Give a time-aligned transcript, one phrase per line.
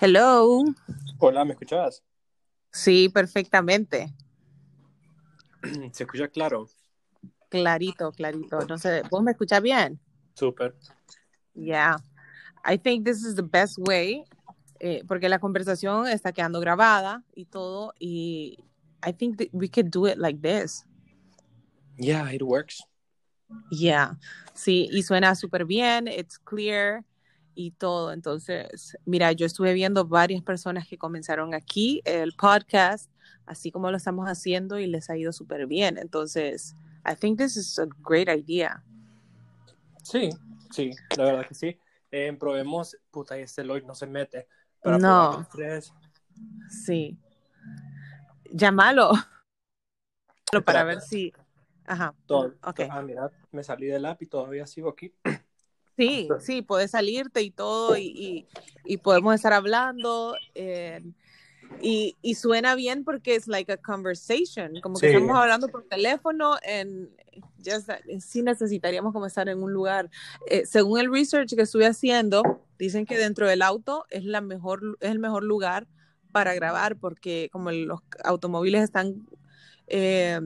[0.00, 0.62] Hello.
[1.18, 2.02] Hola, ¿me escuchabas?
[2.72, 4.14] Sí, perfectamente.
[5.92, 6.68] Se escucha claro.
[7.48, 8.58] Clarito, clarito.
[8.68, 9.98] No sé, ¿vos me escuchás bien?
[10.34, 10.76] Súper.
[11.54, 11.96] Yeah.
[12.64, 14.24] I think this is the best way,
[14.80, 18.58] eh, porque la conversación está quedando grabada y todo, y
[19.06, 20.84] I think that we could do it like this.
[21.96, 22.82] Yeah, it works.
[23.70, 24.18] Yeah.
[24.54, 27.04] Sí, y suena súper bien, it's clear
[27.56, 28.12] y todo.
[28.12, 33.10] Entonces, mira, yo estuve viendo varias personas que comenzaron aquí el podcast,
[33.46, 35.98] así como lo estamos haciendo, y les ha ido súper bien.
[35.98, 38.84] Entonces, I think this is a great idea.
[40.02, 40.30] Sí,
[40.70, 41.78] sí, la verdad que sí.
[42.12, 44.46] Eh, probemos, puta, este Lloyd no se mete.
[44.82, 45.48] Para No.
[45.50, 45.92] tres.
[46.68, 47.18] Sí.
[48.52, 49.12] Llámalo.
[50.64, 51.32] Para ver si.
[51.86, 52.14] Ajá.
[52.26, 52.80] Todo, Ok.
[52.90, 55.12] Ah, mira, me salí del app y todavía sigo aquí.
[55.96, 58.46] Sí, sí, puedes salirte y todo, y, y,
[58.84, 60.36] y podemos estar hablando.
[60.54, 61.02] eh,
[61.80, 65.14] y, y suena bien porque es like a conversation, como que Sí.
[65.16, 67.10] estamos hablando por teléfono, en
[67.86, 70.08] that- sí necesitaríamos como estar en un lugar.
[70.46, 72.42] Eh, según el research que estuve haciendo,
[72.78, 75.86] dicen que dentro del auto es la mejor, es el mejor lugar
[76.32, 79.26] para grabar porque como los automóviles están
[79.88, 80.40] eh,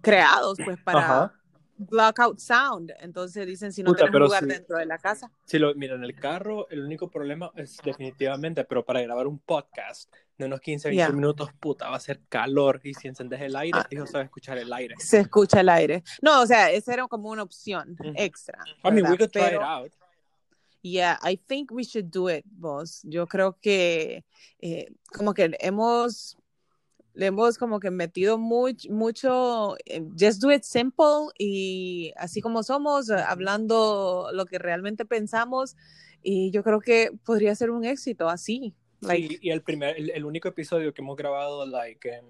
[0.00, 1.35] creados pues para Ajá.
[1.78, 5.30] Block out sound, entonces dicen si no Puta, lugar dentro de la casa.
[5.44, 9.38] Si lo, mira, en el carro, el único problema es definitivamente, pero para grabar un
[9.38, 11.10] podcast de unos 15, 20 Yeah.
[11.12, 12.80] minutos, puta, va a ser calor.
[12.84, 13.86] Y si encendes el aire, Ah.
[13.90, 14.94] hijo, sabes escuchar el aire.
[14.98, 16.02] Se escucha el aire.
[16.22, 18.58] No, o sea, esa era como una opción extra.
[18.84, 19.92] I mean, we could try Pero- it out.
[20.82, 23.00] Yeah, I think we should do it, boss.
[23.04, 24.24] Yo creo que
[24.60, 26.36] eh, como que hemos
[27.16, 32.62] le hemos como que metido much- mucho, eh, just do it simple y así como
[32.62, 35.76] somos, hablando lo que realmente pensamos
[36.22, 38.74] y yo creo que podría ser un éxito así.
[39.00, 42.26] Like, Sí, y el primer, el, el único episodio que hemos grabado like en,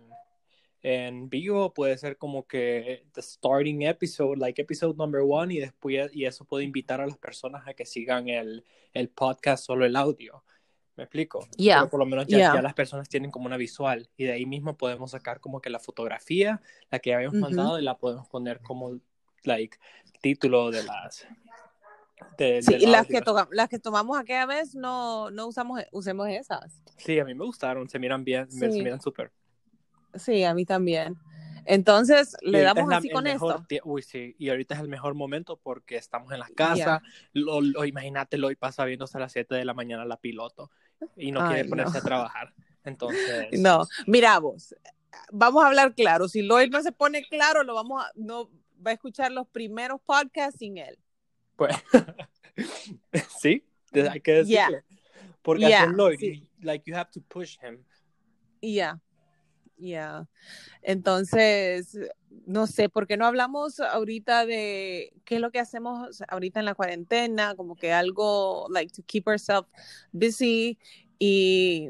[0.82, 6.14] en vivo puede ser como que the starting episode, like episode number one, y después
[6.14, 9.96] y eso puede invitar a las personas a que sigan el, el podcast solo el
[9.96, 10.44] audio.
[10.96, 11.46] ¿Me explico?
[11.56, 11.78] Yeah.
[11.80, 12.54] Pero por lo menos ya, Yeah.
[12.54, 15.68] ya las personas tienen como una visual y de ahí mismo podemos sacar como que
[15.70, 17.42] la fotografía, la que habíamos Ujú.
[17.44, 18.98] mandado y la podemos poner como
[19.44, 19.76] like
[20.22, 21.26] título de las
[22.38, 23.20] de, sí, del y las que,
[23.50, 26.82] las que tomamos aquella vez no, no usamos, usemos esas.
[26.96, 28.58] Sí, a mí me gustaron, se miran bien, Sí.
[28.60, 29.30] se miran súper.
[30.14, 31.16] Sí, a mí también.
[31.66, 33.82] Entonces, le damos la- así el con mejor esto.
[33.88, 37.02] Uy, sí, y ahorita es el mejor momento porque estamos en la casa.
[37.32, 40.70] Lo, lo- imagínate, lo pasa viéndose a las 7 de la mañana la piloto
[41.16, 41.70] y no Ay, quiere no.
[41.70, 42.52] ponerse a trabajar.
[42.84, 44.74] Entonces, No, mira vos,
[45.32, 46.28] vamos a hablar claro.
[46.28, 48.50] Si Lloyd no se pone claro, lo vamos a, no
[48.84, 50.98] va a escuchar los primeros podcasts sin él.
[51.56, 51.74] pues,
[53.40, 54.68] sí, hay que Yeah.
[54.70, 54.84] decirle.
[55.42, 56.48] Porque Yeah, así es Lloyd, sí.
[56.60, 57.84] like, you have to push him.
[58.60, 58.80] Y
[59.78, 60.28] ya.
[60.82, 61.98] Entonces,
[62.46, 66.66] no sé, ¿por qué no hablamos ahorita de qué es lo que hacemos ahorita en
[66.66, 67.54] la cuarentena?
[67.56, 69.70] Como que algo, like, to keep ourselves
[70.12, 70.78] busy
[71.18, 71.88] y,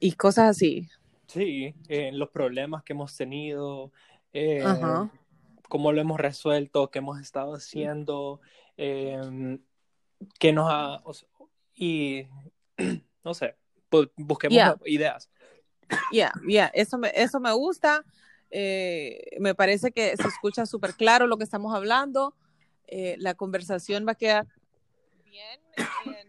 [0.00, 0.88] y cosas así.
[1.26, 3.92] Sí, eh, los problemas que hemos tenido,
[4.32, 4.64] eh,
[5.68, 8.40] cómo lo hemos resuelto, qué hemos estado haciendo,
[8.76, 9.58] eh,
[10.38, 11.00] qué nos ha...
[11.04, 11.28] o sea,
[11.74, 12.26] y
[13.24, 13.56] no sé,
[13.90, 14.76] bu- busquemos Yeah.
[14.86, 15.30] ideas.
[16.10, 18.04] Yeah, yeah, eso me, eso me gusta.
[18.50, 22.34] Eh, me parece que se escucha súper claro lo que estamos hablando.
[22.86, 24.46] Eh, la conversación va a quedar
[25.24, 25.60] bien.
[26.06, 26.28] en-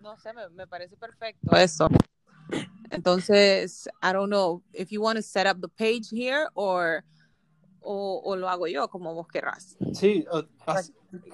[0.00, 1.88] no sé, me, parece perfecto eso.
[2.90, 7.02] Entonces, I don't know if you want to set up the page here or,
[7.80, 9.76] o, o lo hago yo como vos querrás.
[9.94, 10.26] Sí,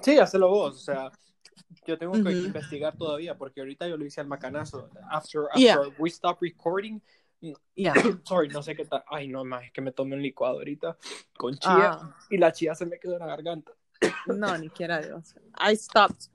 [0.01, 1.11] sí, hazlo vos, o sea,
[1.85, 4.89] yo tengo que investigar todavía porque ahorita yo lo hice al macanazo.
[5.09, 5.79] After, after Yeah.
[5.97, 7.01] we stop recording,
[7.75, 7.93] Yeah.
[8.23, 9.03] sorry, no sé qué tal.
[9.07, 10.95] Ay, no más, es que me tomé un licuado ahorita
[11.37, 13.71] con chía Ah, y la chía se me quedó en la garganta.
[14.27, 15.33] no, ni quiera Dios.
[15.59, 16.27] I stopped,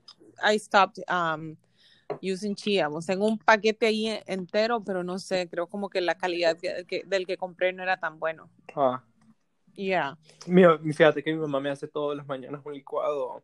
[0.43, 1.55] I stopped um,
[2.21, 2.89] using chia.
[2.89, 6.57] O sea, tengo un paquete ahí entero, pero no sé, creo como que la calidad
[6.57, 8.49] que- que- del que compré no era tan bueno.
[8.75, 9.01] Ah.
[9.75, 10.17] Yeah.
[10.47, 13.43] Mira, fíjate que mi mamá me hace todas las mañanas un licuado.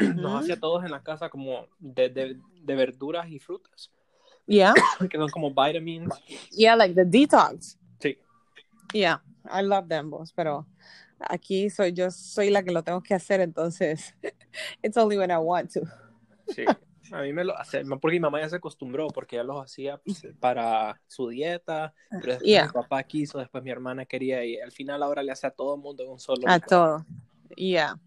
[0.00, 3.90] Nos hace a todos en la casa como de, de, de verduras y frutas,
[4.46, 4.74] Yeah.
[5.10, 6.12] que son como vitamins.
[6.50, 7.78] Yeah, like the detox.
[8.00, 8.18] Sí.
[8.92, 10.66] Yeah, I love them, boss, pero
[11.20, 14.14] aquí soy yo soy la que lo tengo que hacer, entonces
[14.82, 15.82] it's only when I want to.
[16.48, 16.64] Sí.
[17.12, 19.98] A mí me lo hace, porque mi mamá ya se acostumbró, porque ya los hacía
[19.98, 22.66] pues, para su dieta, pero después Yeah.
[22.66, 25.74] mi papá quiso, después mi hermana quería, y al final ahora le hace a todo
[25.74, 27.04] el mundo en un solo A todo.
[27.56, 27.98] Yeah.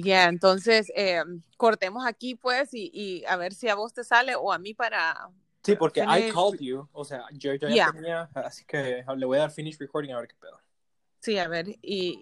[0.00, 1.22] Ya, entonces eh,
[1.56, 4.72] cortemos aquí pues y, y, a ver si a vos te sale o a mí
[4.72, 5.28] para...
[5.62, 6.28] Sí, porque finish.
[6.28, 7.92] I called you, o sea, yo, yo ya yeah.
[7.92, 10.58] tenía, así que le voy a dar finish recording a ver qué pedo.
[11.20, 12.18] Sí, a ver, y,